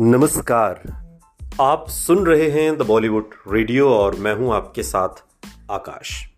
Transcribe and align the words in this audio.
नमस्कार। 0.00 0.80
आप 1.60 1.88
सुन 1.88 2.26
रहे 2.26 2.48
हैं 2.50 2.76
द 2.78 2.82
बॉलीवुड 2.82 3.34
रेडियो 3.52 3.88
और 3.90 4.14
मैं 4.14 4.34
हूँ 4.34 4.54
आपके 4.54 4.82
साथ 4.82 5.08
आकाश। 5.70 6.30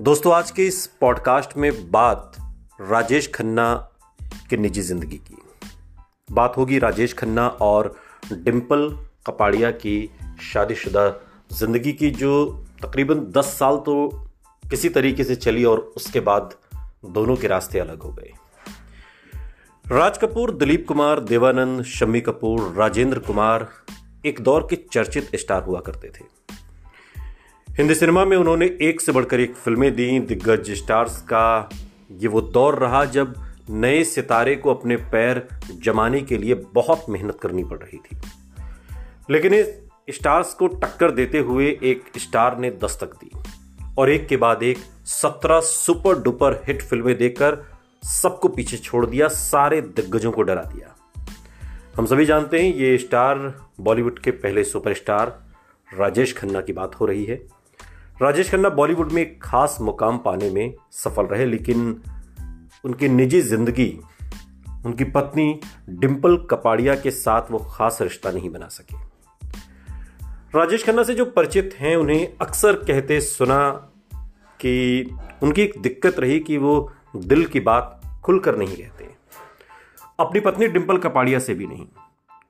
दोस्तों, 0.00 0.34
आज 0.34 0.50
के 0.50 0.66
इस 0.66 0.86
पॉडकास्ट 0.86 1.56
में 1.56 1.90
बात 1.90 2.32
राजेश 2.80 3.30
खन्ना 3.34 3.74
के 4.50 4.56
निजी 4.56 4.82
ज़िंदगी 4.82 5.16
की। 5.16 5.36
बात 6.32 6.56
होगी 6.56 6.78
राजेश 6.78 7.14
खन्ना 7.14 7.48
और 7.48 7.94
डिम्पल 8.32 8.88
कपाड़िया 9.26 9.70
की 9.70 10.10
शादीशुदा 10.52 11.08
ज़िंदगी 11.52 11.92
की, 11.92 12.10
जो 12.10 12.64
तकरीबन 12.82 13.20
10 13.20 13.54
साल 13.58 13.76
तो 13.76 14.08
किसी 14.70 14.88
तरीके 14.88 15.24
से 15.24 15.36
चली 15.36 15.64
और 15.64 15.78
उसके 15.96 16.20
बाद 16.20 16.54
दोनों 17.04 17.36
के 17.36 17.46
रास्ते 17.46 17.78
अलग 17.78 18.02
हो 18.02 18.12
गए। 18.12 18.32
राज 19.92 20.18
कपूर, 20.18 20.50
दिलीप 20.50 20.84
कुमार, 20.88 21.20
देवानंद, 21.20 21.82
शम्मी 21.82 22.20
कपूर, 22.20 22.74
राजेंद्र 22.76 23.18
कुमार 23.18 23.68
एक 24.26 24.40
दौर 24.40 24.66
के 24.70 24.76
चर्चित 24.92 25.30
स्टार 25.34 25.62
हुआ 25.62 25.80
करते 25.80 26.08
थे। 26.08 26.24
हिंदी 27.70 27.94
सिनेमा 27.94 28.24
में 28.24 28.36
उन्होंने 28.36 28.78
एक 28.82 29.00
से 29.00 29.12
बढ़कर 29.12 29.40
एक 29.40 29.54
फ़िल्में 29.54 29.96
दी, 29.96 30.20
दिग्गज 30.20 30.70
स्टार्स 30.70 31.22
का। 31.22 31.70
ये 32.12 32.28
वो 32.28 32.40
दौर 32.40 32.78
रहा 32.78 33.04
जब 33.04 33.34
नए 33.70 34.04
सितारे 34.04 34.56
को 34.56 34.74
अपने 34.74 34.96
पैर 34.96 35.48
जमाने 35.82 36.20
के 36.20 36.38
लिए 36.38 36.54
बहुत 36.54 37.06
मेहनत 37.08 37.38
करनी 37.40 37.64
पड़ 37.64 37.78
रही 37.78 37.98
थी। 37.98 38.16
लेकिन 39.30 39.54
इस 39.54 39.80
स्टार्स 40.10 40.54
को 40.54 40.66
टक्कर 40.66 41.10
देते 41.10 41.38
हुए 41.38 41.78
एक 41.82 42.02
स्टार 42.18 42.58
ने 42.58 42.70
दस्तक 42.70 43.14
दी 43.24 43.30
और 43.98 44.10
एक 44.10 44.26
के 44.26 44.36
बाद 44.36 44.62
एक 44.62 44.78
सत्रह 45.04 45.60
सुपर 45.60 46.18
डुपर 46.18 46.64
हिट 46.66 46.82
फ़िल्में 46.82 47.18
देकर 47.18 47.79
सबको 48.02 48.48
पीछे 48.48 48.76
छोड़ 48.76 49.06
दिया, 49.06 49.28
सारे 49.28 49.80
दिग्गजों 49.80 50.32
को 50.32 50.42
डरा 50.42 50.62
दिया। 50.62 50.96
हम 51.96 52.06
सभी 52.06 52.24
जानते 52.24 52.62
हैं, 52.62 52.74
ये 52.74 52.98
स्टार, 52.98 53.54
बॉलीवुड 53.80 54.18
के 54.18 54.30
पहले 54.30 54.64
सुपरस्टार 54.64 55.38
राजेश 55.98 56.36
खन्ना 56.36 56.60
की 56.60 56.72
बात 56.72 56.94
हो 57.00 57.06
रही 57.06 57.24
है। 57.24 57.36
राजेश 58.22 58.50
खन्ना 58.50 58.68
बॉलीवुड 58.68 59.12
में 59.12 59.22
एक 59.22 59.42
खास 59.42 59.78
मुकाम 59.80 60.18
पाने 60.18 60.50
में 60.50 60.74
सफल 60.92 61.24
रहे, 61.24 61.46
लेकिन 61.46 62.02
उनकी 62.84 63.08
निजी 63.08 63.40
ज़िंदगी, 63.40 64.00
उनकी 64.86 65.04
पत्नी 65.04 65.60
डिम्पल 65.88 66.36
कपाड़िया 66.50 66.94
के 66.94 67.10
साथ 67.10 67.50
वो 67.50 67.58
खास 67.58 67.98
रिश्ता 68.02 68.30
नहीं 68.30 68.50
बना 68.50 68.68
सके। 68.68 68.96
राजेश 70.58 70.84
खन्ना 70.86 71.02
से 71.02 71.14
जो 71.14 71.24
परिचित 71.24 71.76
हैं, 71.78 71.96
उन्हें 71.96 72.36
अक्सर 72.40 72.72
कहते 72.72 73.20
सुना 73.20 73.70
कि 74.60 75.16
उनकी 75.42 75.62
एक 75.62 75.74
दिक्कत 75.82 76.20
रही 76.20 76.40
कि 76.40 76.58
वो 76.58 76.92
दिल 77.16 77.44
की 77.44 77.60
बात 77.60 77.99
खुलकर 78.22 78.56
नहीं 78.56 78.76
कहते 78.76 79.10
अपनी 80.20 80.40
पत्नी 80.40 80.66
डिम्पल 80.66 80.96
कपाड़िया 80.96 81.38
से 81.38 81.54
भी 81.54 81.66
नहीं। 81.66 81.86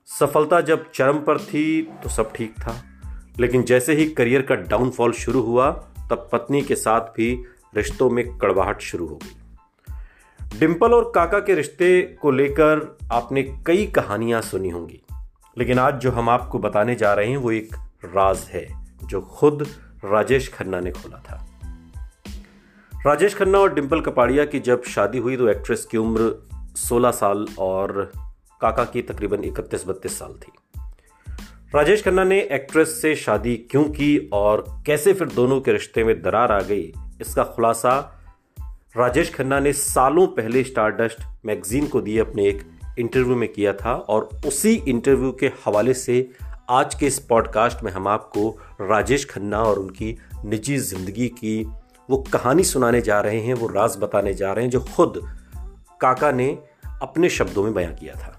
सफलता 0.07 0.61
जब 0.61 0.91
चरम 0.91 1.19
पर 1.19 1.39
थी 1.39 1.83
तो 1.83 2.11
सब 2.11 2.33
ठीक 2.33 2.55
था। 2.59 2.85
लेकिन 3.41 3.63
जैसे 3.63 3.95
ही 3.95 4.07
करियर 4.07 4.43
का 4.43 4.55
डाउनफॉल 4.55 5.13
शुरू 5.13 5.43
हुआ, 5.43 5.71
तब 6.11 6.29
पत्नी 6.33 6.63
के 6.63 6.75
साथ 6.75 7.01
भी 7.01 7.45
रिश्तों 7.77 8.11
में 8.11 8.39
कड़वाहट 8.39 8.81
शुरू 8.81 9.07
हो 9.07 9.17
गई। 9.17 9.37
डिम्पल 10.59 10.93
और 10.93 11.13
काका 11.15 11.39
के 11.39 11.55
रिश्ते 11.55 12.03
को 12.03 12.31
लेकर 12.31 12.99
आपने 13.13 13.43
कई 13.43 13.87
कहानियाँ 13.87 14.43
सुनी 14.43 14.69
होंगी। 14.69 15.03
लेकिन 15.59 15.79
आज 15.79 15.95
जो 15.95 16.11
हम 16.11 16.29
आपको 16.29 16.59
बताने 16.59 16.95
जा 16.95 17.15
रहे 17.15 17.27
हैं, 17.27 17.37
वो 17.37 17.53
एक 17.53 17.75
राज 18.05 18.39
है, 18.39 18.87
जो 19.05 19.21
खुद 19.21 19.67
राजेश 20.05 20.53
खन्ना 20.55 20.81
ने 20.81 20.91
खोला 20.91 21.19
था। 21.19 21.50
राजेश 23.07 23.35
खन्ना 23.35 23.59
और 23.59 23.75
डिम्पल 23.75 24.01
कपाड़िया 24.01 24.45
की 24.45 24.61
जब 24.61 24.83
शादी 24.83 25.19
हुई 25.19 25.37
तो 25.37 25.49
एक्ट्रेस 25.49 25.85
की 25.85 25.99
उम्र 25.99 26.49
16 26.77 27.11
साल 27.11 27.47
और 27.59 28.13
काका 28.61 28.85
की 28.85 29.03
तकरीबन 29.03 29.45
इकतीस 29.45 29.89
बत्तीस 29.89 30.19
साल 30.19 30.33
थी। 30.33 30.53
राजेश 31.75 32.05
खन्ना 32.05 32.25
ने 32.25 32.41
एक्ट्रेस 32.41 33.03
से 33.03 33.15
शादी 33.17 33.57
क्यों 33.57 33.85
की 33.85 34.31
और 34.33 34.65
कैसे 34.87 35.13
फिर 35.13 35.29
दोनों 35.29 35.61
के 35.61 35.73
रिश्ते 35.73 36.05
में 36.05 36.23
दरार 36.23 36.53
आ 36.53 36.61
गई, 36.61 36.93
इसका 37.21 37.45
खुलासा 37.45 38.23
राजेश 38.97 39.35
खन्ना 39.35 39.61
ने 39.61 39.73
सालों 39.73 40.27
पहले 40.27 40.63
स्टारडस्ट 40.63 41.45
मैगजीन 41.45 41.87
को 41.87 42.01
दिए 42.01 42.19
अपने 42.19 42.47
एक 42.49 42.63
इंटरव्यू 42.99 43.37
में 43.37 43.53
किया 43.53 43.73
था 43.73 43.95
और 43.95 44.29
उसी 44.47 44.75
इंटरव्यू 44.89 45.33
के 45.33 45.47
हवाले 45.47 45.95
से 45.95 46.31
आज 46.71 46.95
के 46.95 47.07
इस 47.07 47.19
पॉडकास्ट 47.19 47.85
में 47.85 47.93
हम 47.93 48.09
आपको 48.09 48.59
राजेश 48.81 49.25
खन्ना 49.25 49.63
और 49.63 49.79
उनकी 49.79 50.19
निजी 50.45 50.77
ज़िंदगी 50.77 51.29
की 51.29 51.69
वो 52.11 52.17
कहानी 52.33 52.65
सुनाने 52.65 53.01
जा 53.01 53.21
रहे 53.21 53.41
हैं, 53.41 53.55
वो 53.55 53.67
राज 53.69 53.97
बताने 53.97 54.35
जा 54.35 54.53
रहे 54.53 54.65
हैं, 54.65 54.71
जो 54.71 54.81
खुद 54.81 55.21
काका 56.01 56.31
ने 56.33 56.59
अपने 57.03 57.29
शब्दों 57.29 57.63
में 57.63 57.75
बयां 57.75 57.95
किया 57.95 58.15
था। 58.15 58.37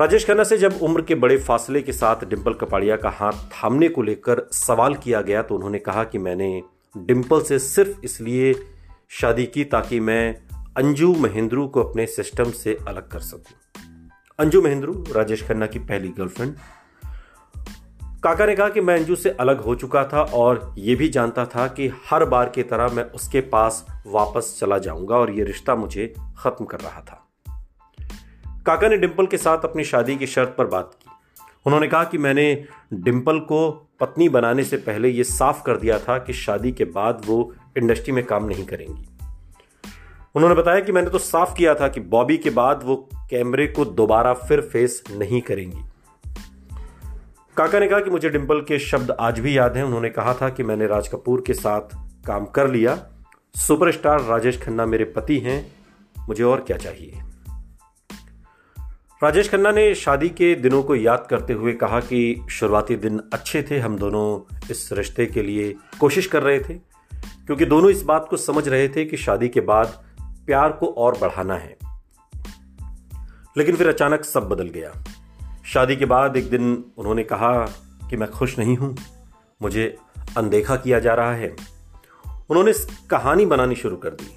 राजेश 0.00 0.26
खन्ना 0.26 0.44
से 0.44 0.58
जब 0.58 0.78
उम्र 0.82 1.02
के 1.02 1.14
बड़े 1.14 1.36
फासले 1.38 1.82
के 1.82 1.92
साथ 1.92 2.24
डिम्पल 2.24 2.54
कपाड़िया 2.54 2.96
का 2.96 3.10
हाथ 3.10 3.32
थामने 3.32 3.88
को 3.88 4.02
लेकर 4.02 4.46
सवाल 4.52 4.94
किया 4.94 5.20
गया 5.20 5.42
तो 5.42 5.54
उन्होंने 5.54 5.78
कहा 5.78 6.04
कि 6.04 6.18
मैंने 6.18 6.62
डिम्पल 6.96 7.42
से 7.42 7.58
सिर्फ़ 7.58 8.00
इसलिए 8.04 8.54
शादी 9.10 9.46
की 9.46 9.64
ताकि 9.64 10.00
मैं 10.00 10.34
अंजू 10.76 11.14
महेंद्रू 11.14 11.66
को 11.68 11.82
अपने 11.82 12.06
सिस्टम 12.06 12.50
से 12.50 12.78
अलग 12.88 13.08
कर 13.08 13.20
सकूँ। 13.20 13.56
अंजू 14.38 14.62
महेंद्रू, 14.62 15.04
राजेश 15.12 15.42
खन्ना 15.48 15.66
की 15.66 15.78
पहली 15.78 16.08
गर्लफ्रेंड 16.08 16.56
काका 18.24 18.46
ने 18.46 18.54
कहा 18.56 18.68
कि 18.68 18.80
मैं 18.80 18.98
अंजू 18.98 19.16
से 19.16 19.30
अलग 19.30 19.60
हो 19.60 19.74
चुका 19.74 20.04
था 20.04 20.22
और 20.22 20.74
ये 20.78 20.94
भी 20.94 21.08
जानता 21.08 21.44
था 21.44 21.68
कि 21.68 21.92
हर 22.10 22.24
बार 22.24 22.48
की 22.48 22.62
तरह 22.62 22.88
मैं 22.88 23.04
उसके 23.04 23.40
पास 23.40 23.86
वापस 24.06 24.56
चला 24.60 24.78
जाऊँगा 24.78 25.16
और 25.16 25.30
ये 25.30 25.44
रिश्ता 25.44 25.74
मुझे 25.74 26.14
खत्म 26.38 26.64
कर 26.64 26.80
रहा 26.80 27.00
था। 27.00 27.28
काका 28.66 28.88
ने 28.88 28.96
डिम्पल 28.96 29.26
के 29.26 29.36
साथ 29.36 29.58
अपनी 29.58 29.84
शादी 29.84 30.16
की 30.16 30.26
शर्त 30.26 30.54
पर 30.58 30.66
बात 30.66 30.90
की। 30.94 31.10
उन्होंने 31.66 31.88
कहा 31.88 32.04
कि 32.04 32.18
मैंने 32.18 32.64
डिम्पल 32.92 33.38
को 33.38 33.90
पत्नी 34.00 34.28
बनाने 34.28 34.64
से 34.64 34.76
पहले 34.76 35.08
ये 35.08 35.24
साफ़ 35.24 35.62
कर 35.62 35.76
दिया 35.76 35.98
था 35.98 36.18
कि 36.18 36.32
शादी 36.32 36.72
के 36.72 36.84
बाद 36.84 37.22
वो 37.26 37.54
इंडस्ट्री 37.76 38.12
में 38.12 38.24
काम 38.24 38.44
नहीं 38.44 38.66
करेंगी। 38.66 39.08
उन्होंने 40.34 40.54
बताया 40.54 40.80
कि 40.80 40.92
मैंने 40.92 41.10
तो 41.10 41.18
साफ़ 41.18 41.56
किया 41.56 41.74
था 41.74 41.88
कि 41.88 42.00
बॉबी 42.00 42.36
के 42.36 42.50
बाद 42.50 42.80
वो 42.84 43.08
कैमरे 43.14 43.66
को 43.66 43.84
दोबारा 43.84 44.34
फिर 44.34 44.60
फेस 44.60 45.04
नहीं 45.10 45.40
करेंगी। 45.40 45.91
काका 47.56 47.78
ने 47.78 47.88
कहा 47.88 48.00
कि 48.00 48.10
मुझे 48.10 48.30
डिम्पल 48.30 48.60
के 48.60 48.78
शब्द 48.78 49.10
आज 49.10 49.40
भी 49.40 49.58
याद 49.58 49.76
हैं। 49.76 49.84
उन्होंने 49.84 50.08
कहा 50.08 50.34
था 50.34 50.48
कि 50.48 50.62
मैंने 50.62 50.86
राज 50.86 51.08
कपूर 51.08 51.44
के 51.46 51.54
साथ 51.54 51.80
काम 52.26 52.44
कर 52.44 52.70
लिया। 52.70 53.08
सुपरस्टार 53.54 54.22
राजेश 54.22 54.62
खन्ना 54.62 54.86
मेरे 54.86 55.04
पति 55.04 55.38
हैं। 55.38 55.72
मुझे 56.28 56.44
और 56.44 56.60
क्या 56.60 56.76
चाहिए? 56.76 57.22
राजेश 59.22 59.50
खन्ना 59.50 59.72
ने 59.72 59.94
शादी 59.94 60.28
के 60.28 60.54
दिनों 60.54 60.82
को 60.82 60.94
याद 60.94 61.26
करते 61.30 61.52
हुए 61.52 61.72
कहा 61.72 62.00
कि 62.00 62.46
शुरुआती 62.50 62.96
दिन 62.96 63.20
अच्छे 63.32 63.62
थे। 63.70 63.78
हम 63.78 63.96
दोनों 63.96 64.56
इस 64.70 64.92
रिश्ते 64.92 65.26
के 65.26 65.42
लिए 65.42 65.74
कोशिश 66.00 66.26
कर 66.26 66.42
रहे 66.42 66.60
थे, 66.60 66.74
क्योंकि 67.46 67.64
दोनों 67.64 67.90
इस 67.90 68.02
बात 68.02 68.26
को 68.30 68.36
समझ 68.36 68.68
रहे 68.68 68.88
थे 68.88 69.04
कि 69.04 69.16
शादी 69.16 69.48
के 69.48 69.60
बाद 69.60 70.04
प्यार 70.46 70.72
को 70.72 70.86
और 70.86 71.18
बढ़ाना 71.18 71.54
है। 71.54 71.76
लेकिन 73.56 73.76
फिर 73.76 73.88
अचानक 73.88 74.24
सब 74.24 74.48
बदल 74.48 74.68
गया। 74.68 75.04
शादी 75.72 75.96
के 75.96 76.04
बाद 76.04 76.36
एक 76.36 76.50
दिन 76.50 76.84
उन्होंने 76.98 77.22
कहा 77.24 77.66
कि 78.10 78.16
मैं 78.16 78.30
खुश 78.30 78.58
नहीं 78.58 78.76
हूँ, 78.76 78.96
मुझे 79.62 79.96
अनदेखा 80.36 80.76
किया 80.76 80.98
जा 80.98 81.14
रहा 81.14 81.34
है। 81.34 81.56
उन्होंने 82.50 82.72
कहानी 83.10 83.46
बनानी 83.46 83.74
शुरू 83.74 83.96
कर 83.96 84.10
दी। 84.10 84.36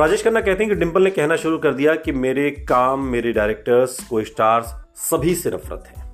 राजेश 0.00 0.24
खन्ना 0.24 0.40
कहते 0.40 0.64
हैं 0.64 0.72
कि 0.74 0.78
डिम्पल 0.80 1.02
ने 1.02 1.10
कहना 1.10 1.36
शुरू 1.36 1.58
कर 1.58 1.74
दिया 1.74 1.94
कि 1.94 2.12
मेरे 2.12 2.50
काम, 2.50 3.00
मेरे 3.00 3.32
डायरेक्टर्स 3.32 4.08
को 4.08 4.24
स्टार्स 4.24 4.66
सभी 4.96 5.34
से 5.34 5.50
नफरत 5.50 5.84
है। 5.86 6.12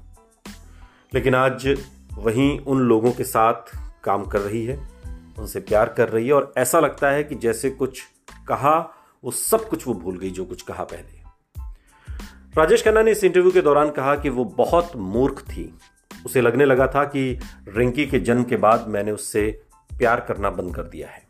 लेकिन 1.15 1.35
आज 1.35 1.85
वहीं 2.15 2.61
उन 2.61 2.79
लोगों 2.79 3.13
के 3.13 3.25
साथ 3.25 3.79
काम 4.05 4.25
कर 4.25 4.41
रही 4.41 4.65
है, 4.65 4.89
उनसे 5.39 5.61
प्यार 5.61 5.89
कर 5.89 6.09
रही 6.09 6.27
है 6.27 6.33
और 6.33 6.55
ऐसा 6.59 6.81
लगता 6.81 7.11
है 7.11 7.25
कि 7.25 7.35
जैसे 7.35 7.71
कुछ 7.71 8.03
कहा, 8.49 8.79
वो 9.25 9.31
सब 9.31 9.69
कुछ 9.69 9.87
वो 9.87 9.95
भूल 9.95 10.19
गई 10.19 10.31
जो 10.31 10.45
कुछ 10.45 10.63
कहा 10.63 10.85
पहले। 10.85 11.26
राजेश 12.59 12.83
खन्ना 12.83 13.03
ने 13.03 13.11
इस 13.11 13.25
इंटरव्यू 13.25 13.51
के 13.53 13.61
दौरान 13.61 13.91
कहा 13.91 14.17
कि 14.17 14.29
वो 14.29 14.45
बहुत 14.45 14.93
मूर्ख 14.97 15.41
थी। 15.41 15.79
उसे 16.27 16.41
लगने 16.41 16.65
लगा 16.65 16.87
था 16.87 17.05
कि 17.05 17.39
रिंकी 17.69 18.07
के 18.07 18.19
जन्म 18.19 18.45
के 18.45 18.57
बाद 18.57 18.89
मैंने 18.89 19.13
उससे 19.13 19.63
प्यार 19.99 20.21
करना 20.21 20.51
बंद 20.51 20.75
कर 20.77 20.83
दिया 20.83 21.09
है। 21.09 21.23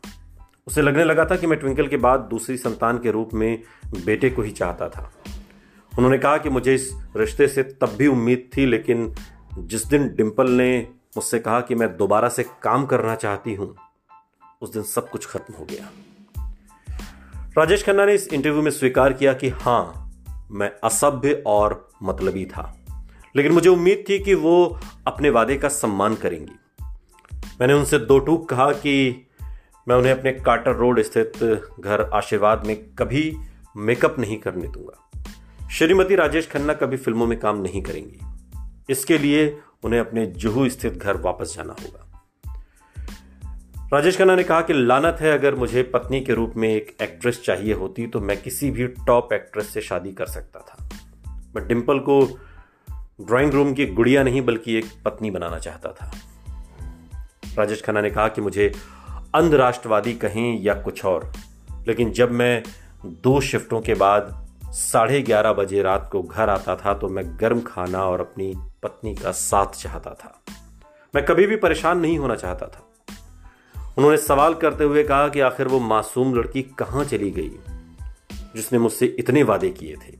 उसे 0.67 0.81
लगने 0.81 1.03
लगा 1.03 1.25
था 1.25 1.35
कि 1.35 1.47
मैं 1.47 1.59
ट्विंकल 1.59 1.87
के 1.87 1.97
बाद 1.97 2.19
दूसरी 2.19 2.57
संतान 2.57 2.97
के 2.97 3.11
रूप 3.11 3.33
में 3.33 3.63
बेटे 4.05 4.29
को 4.29 4.41
ही 4.41 4.51
चाहता 4.51 4.89
था। 4.89 5.11
उन्होंने 5.97 6.17
कहा 6.17 6.37
कि 6.37 6.49
मुझे 6.49 6.75
इस 6.75 6.89
रिश्ते 7.17 7.47
से 7.47 7.63
तब 7.63 7.95
भी 7.97 8.07
उम्मीद 8.07 8.49
थी, 8.57 8.65
लेकिन 8.65 9.13
जिस 9.59 9.85
दिन 9.85 10.15
डिम्पल 10.15 10.49
ने 10.49 10.87
मुझसे 11.17 11.39
कहा 11.39 11.61
कि 11.61 11.75
मैं 11.75 11.97
दोबारा 11.97 12.29
से 12.29 12.43
काम 12.43 12.85
करना 12.85 13.15
चाहती 13.15 13.53
हूँ, 13.53 13.75
उस 14.61 14.73
दिन 14.73 14.83
सब 14.83 15.09
कुछ 15.09 15.27
खत्म 15.27 15.53
हो 15.53 15.67
गया। 15.71 15.89
राजेश 17.57 17.85
खन्ना 17.85 18.05
ने 18.05 18.13
इस 18.13 18.33
इंटरव्यू 18.33 18.61
में 18.61 18.71
स्वीकार 18.71 19.13
किया 19.13 19.33
कि 19.33 19.49
हाँ 19.49 20.06
मैं 20.51 20.71
असभ्य 20.83 21.43
और 21.47 21.89
मतलबी 22.03 22.45
था। 22.45 22.79
लेकिन 23.35 23.51
मुझे 23.51 23.69
उम्मीद 23.69 24.05
थी 24.09 24.19
कि 24.19 24.33
वो 24.33 24.79
अपने 25.07 25.29
वादे 25.29 25.57
का 25.57 25.67
सम्मान 25.67 26.15
करेंगी। 26.15 26.85
मैंने 27.61 27.73
उनसे 27.73 27.99
दो 27.99 28.19
टूक 28.19 28.49
कहा 28.49 28.71
कि 28.71 29.27
मैं 29.87 29.95
उन्हें 29.95 30.19
अपने 30.19 30.31
कार्टर 30.31 30.75
रोड 30.75 31.01
स्थित 31.01 31.61
घर 31.79 32.01
आशीर्वाद 32.01 32.65
में 32.65 32.75
कभी 32.99 33.37
मेकअप 33.77 34.19
नहीं 34.19 34.37
करने 34.37 34.67
दूँगा। 34.67 35.11
श्रीमती 35.69 36.15
राजेश 36.15 36.49
खन्ना 36.49 36.73
कभी 36.73 36.97
फ़िल्मों 36.97 37.27
में 37.27 37.39
काम 37.39 37.61
नहीं 37.61 37.81
करेंगी। 37.81 38.19
इसके 38.89 39.17
लिए 39.17 39.59
उन्हें 39.83 39.99
अपने 39.99 40.25
जुहू 40.25 40.69
स्थित 40.69 40.93
घर 40.93 41.17
वापस 41.17 41.55
जाना 41.57 41.75
होगा। 41.83 42.06
राजेश 43.93 44.17
खन्ना 44.17 44.35
ने 44.35 44.43
कहा 44.43 44.61
कि 44.61 44.73
लानत 44.73 45.17
है 45.21 45.31
अगर 45.31 45.55
मुझे 45.55 45.81
पत्नी 45.83 46.19
के 46.21 46.33
रूप 46.33 46.53
में 46.57 46.67
एक 46.69 46.95
एक्ट्रेस 47.01 47.41
चाहिए 47.41 47.73
होती 47.73 48.07
तो 48.07 48.19
मैं 48.19 48.35
किसी 48.37 48.71
भी 48.71 48.87
टॉप 48.87 49.33
एक्ट्रेस 49.33 49.69
से 49.69 49.81
शादी 49.81 50.11
कर 50.11 50.25
सकता 50.25 50.59
था। 50.59 50.89
मैं 51.55 51.67
डिम्पल 51.67 51.99
को 51.99 52.19
ड्राइंग 53.21 53.53
रूम 53.53 53.73
की 53.73 53.85
गुड़िया 53.85 54.23
नहीं, 54.23 54.41
बल्कि 54.41 54.73
एक 54.73 54.85
पत्नी 55.05 55.31
बनाना 55.31 55.59
चाहता 55.59 55.91
था। 55.91 56.11
राजेश 57.57 57.83
खन्ना 57.83 58.01
ने 58.01 58.09
कहा 58.09 58.27
कि 58.27 58.41
मुझे 58.41 58.71
अंध 59.35 59.53
राष्ट्रवादी 59.53 60.13
कहें 60.13 60.59
या 60.61 60.73
कुछ 60.73 61.03
और, 61.05 61.31
लेकिन 61.87 62.11
जब 62.11 62.31
मैं 62.31 62.63
दो 63.23 63.39
शिफ्टों 63.41 63.81
के 63.81 63.93
बाद 63.93 64.47
साढ़े 64.71 65.21
ग्यारह 65.21 65.53
बजे 65.53 65.81
रात 65.81 66.09
को 66.11 66.21
घर 66.21 66.49
आता 66.49 66.75
था 66.75 66.93
तो 66.93 67.09
मैं 67.09 67.25
गर्म 67.39 67.61
खाना 67.61 68.03
और 68.03 68.19
अपनी 68.19 68.53
पत्नी 68.83 69.15
का 69.15 69.31
साथ 69.31 69.73
चाहता 69.73 70.13
था। 70.13 70.41
मैं 71.13 71.25
कभी 71.25 71.47
भी 71.47 71.55
परेशान 71.55 71.99
नहीं 71.99 72.17
होना 72.17 72.35
चाहता 72.35 72.67
था। 72.67 72.83
उन्होंने 73.97 74.17
सवाल 74.17 74.53
करते 74.53 74.83
हुए 74.83 75.03
कहा 75.03 75.27
कि 75.27 75.39
आखिर 75.39 75.67
वो 75.67 75.79
मासूम 75.79 76.35
लड़की 76.35 76.61
कहाँ 76.61 77.05
चली 77.05 77.31
गई, 77.31 77.51
जिसने 78.55 78.79
मुझसे 78.79 79.05
इतने 79.05 79.43
वादे 79.43 79.69
किए 79.69 79.95
थे। 79.95 80.17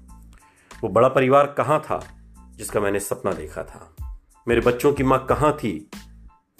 वो 0.83 0.89
बड़ा 0.89 1.07
परिवार 1.07 1.45
कहाँ 1.57 1.79
था, 1.79 2.07
जिसका 2.55 2.79
मैंने 2.79 2.99
सपना 2.99 3.31
देखा 3.31 3.63
था। 3.63 3.95
मेरे 4.47 4.61
बच्चों 4.61 4.93
की 4.93 5.03
माँ 5.03 5.25
कहाँ 5.25 5.53
थी, 5.53 5.89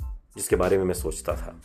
जिसके 0.01 0.55
बारे 0.55 0.77
में 0.77 0.85
मैं 0.85 0.93
सोचता 0.93 1.33
था। 1.33 1.61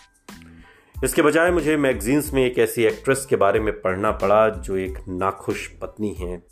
इसके 1.04 1.22
बजाय 1.22 1.50
मुझे 1.50 1.76
मैगजीन्स 1.76 2.32
में 2.32 2.46
एक 2.46 2.58
ऐसी 2.58 2.84
एक्ट्रेस 2.84 3.26
के 3.30 3.36
बारे 3.36 3.60
में 3.60 3.80
पढ़ना 3.80 4.10
पड़ा, 4.10 4.48
जो 4.48 4.76
एक 4.76 4.98
नाखुश 5.08 5.66
पत्नी 5.66 6.14
है। 6.14 6.42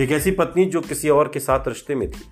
एक 0.00 0.12
ऐसी 0.12 0.30
पत्नी 0.30 0.64
जो 0.64 0.80
किसी 0.80 1.08
और 1.08 1.28
के 1.28 1.40
साथ 1.40 1.68
रिश्ते 1.68 1.94
में 1.94 2.10
थी। 2.10 2.22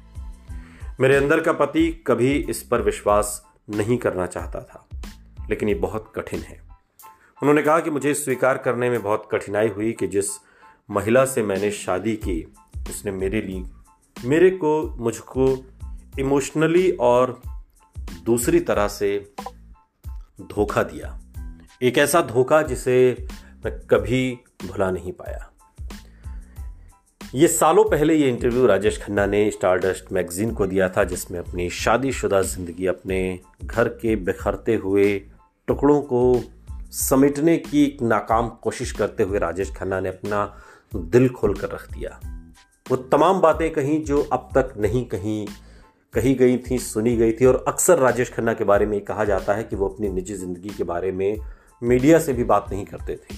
मेरे 1.00 1.17
अंदर 1.17 1.41
का 1.41 1.53
पति 1.53 2.05
कभी 2.06 2.33
इस 2.33 2.62
पर 2.62 2.83
विश्वास 2.83 3.47
नहीं 3.71 3.99
करना 3.99 4.27
चाहता 4.27 4.61
था। 4.61 4.92
लेकिन 5.50 5.69
ये 5.69 5.75
बहुत 5.75 6.12
कठिन 6.17 6.41
है। 6.41 6.61
उन्होंने 7.43 7.62
कहा 7.62 7.81
कि 7.81 7.91
मुझे 7.91 8.15
स्वीकार 8.15 8.59
करने 8.59 8.91
में 8.91 9.03
बहुत 9.03 9.29
कठिनाई 9.33 9.69
हुई 9.69 9.93
कि 9.93 10.06
जिस 10.06 10.27
महिला 10.91 11.25
से 11.25 11.43
मैंने 11.43 11.71
शादी 11.71 12.17
की, 12.17 12.55
उसने 12.91 13.11
मेरे 13.11 13.41
लिए, 13.41 13.62
मेरे 14.25 14.50
को, 14.50 14.97
मुझको 14.97 15.67
इमोशनली 16.19 16.91
और 16.91 17.41
दूसरी 18.25 18.61
तरह 18.61 18.89
से 18.89 19.33
धोखा 20.41 20.83
दिया। 20.83 21.19
एक 21.83 21.99
ऐसा 21.99 22.21
धोखा 22.23 22.62
जिसे 22.62 23.27
मैं 23.65 23.87
कभी 23.87 24.39
भुला 24.67 24.91
नहीं 24.91 25.12
पाया। 25.12 25.49
ये 27.35 27.49
सालों 27.49 27.85
पहले 27.85 28.15
ये 28.15 28.29
इंटरव्यू 28.29 28.67
राजेश 28.67 29.03
खन्ना 29.03 29.27
ने 29.27 29.50
स्टारडस्ट 29.50 30.12
मैगजीन 30.12 30.53
को 30.55 30.67
दिया 30.67 30.89
था, 30.89 31.05
जिसमें 31.05 31.39
अपनी 31.39 31.71
शादीशुदा 31.71 32.43
ज़िंदगी 32.43 32.87
अपने 32.87 33.41
घर 33.65 33.89
के 33.89 34.17
बिखरते 34.17 34.75
हुए 34.75 35.25
टुकड़ों 35.72 36.00
को 36.02 36.20
समेटने 36.92 37.56
की 37.58 37.84
एक 37.84 38.02
नाकाम 38.04 38.48
कोशिश 38.62 38.90
करते 38.92 39.22
हुए 39.22 39.38
राजेश 39.38 39.70
खन्ना 39.74 40.00
ने 40.00 40.08
अपना 40.08 40.40
दिल 40.92 41.28
खोल 41.28 41.54
कर 41.54 41.70
रख 41.70 41.86
दिया। 41.92 42.19
वो 42.86 42.96
तमाम 43.12 43.40
बातें 43.40 43.70
कहीं 43.72 44.02
जो 44.04 44.22
अब 44.32 44.48
तक 44.56 44.74
नहीं 44.78 45.04
कहीं 45.06 45.46
कही 46.14 46.34
गई 46.34 46.56
थी, 46.60 46.78
सुनी 46.78 47.16
गई 47.16 47.32
थी 47.32 47.46
और 47.46 47.64
अक्सर 47.69 47.98
राजेश 47.98 48.32
खन्ना 48.32 48.54
के 48.54 48.64
बारे 48.64 48.86
में 48.86 49.00
कहा 49.00 49.24
जाता 49.24 49.54
है 49.54 49.64
कि 49.64 49.76
वो 49.76 49.88
अपनी 49.88 50.08
निजी 50.10 50.34
ज़िंदगी 50.34 50.69
के 50.69 50.84
बारे 50.84 51.12
में 51.12 51.36
मीडिया 51.82 52.19
से 52.19 52.32
भी 52.32 52.44
बात 52.44 52.66
नहीं 52.70 52.84
करते 52.84 53.14
थे। 53.14 53.36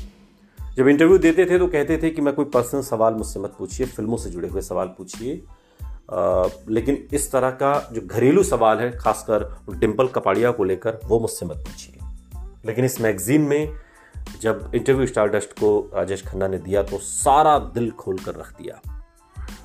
जब 0.77 0.89
इंटरव्यू 0.89 1.19
देते 1.19 1.45
थे 1.47 1.59
तो 1.59 1.67
कहते 1.69 1.99
थे 2.03 2.11
कि 2.11 2.23
मैं 2.23 2.35
कोई 2.35 2.45
पर्सनल 2.55 2.83
सवाल 2.83 3.15
मुझसे 3.15 3.41
मत 3.41 3.55
पूछिए, 3.59 3.87
फ़िल्मों 3.87 4.17
से 4.17 4.31
जुड़े 4.31 4.49
हुए 4.49 4.63
सवाल 4.63 4.95
पूछिए। 4.99 5.43
लेकिन 6.71 7.07
इस 7.13 7.31
तरह 7.33 7.51
का 7.53 7.79
जो 7.93 8.01
घरेलू 8.07 8.43
सवाल 8.43 8.79
है, 8.79 8.91
खासकर 8.93 9.77
डिम्पल 9.77 10.09
कपाड़िया 10.09 10.51
को 10.51 10.65
लेकर, 10.65 11.01
वो 11.05 11.21
मुझसे 11.21 11.47
मत 11.47 11.57
पूछिए। 11.59 11.94
लेकिन 12.67 12.85
इस 12.85 13.01
मैगजीन 13.01 13.41
में 13.41 13.77
जब 14.41 14.71
इंटरव्यू 14.75 15.07
स्टारडस्ट 15.07 15.53
को 15.53 15.91
राजेश 15.95 16.27
खन्ना 16.27 16.49
ने 16.49 16.59
दिया 16.59 16.83
तो 16.83 16.99
सारा 16.99 17.59
दिल 17.59 17.91
खोल 17.91 18.19
कर 18.19 18.35
रख 18.35 18.57
दिया 18.63 19.05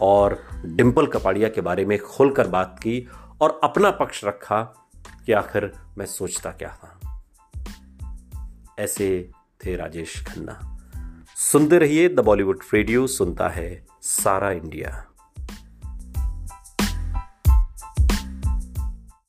और 0.01 0.43
डिम्पल 0.65 1.07
कपाड़िया 1.07 1.49
के 1.49 1.61
बारे 1.61 1.85
में 1.85 1.99
खोलकर 1.99 2.47
बात 2.47 2.77
की 2.79 3.07
और 3.41 3.59
अपना 3.63 3.91
पक्ष 3.91 4.25
रखा 4.25 4.89
कि 5.25 5.33
आखिर 5.33 5.73
मैं 5.97 6.05
सोचता 6.05 6.51
क्या 6.51 6.69
था। 6.69 7.23
ऐसे 8.79 9.31
थे 9.65 9.75
राजेश 9.75 10.25
खन्ना। 10.27 10.79
सुनते 11.35 11.77
रहिए 11.77 12.09
द 12.09 12.19
बॉलीवुड 12.19 12.59
रेडियो 12.73 13.07
सुनता 13.07 13.49
है 13.49 13.87
सारा 14.01 14.51
इंडिया। 14.51 15.05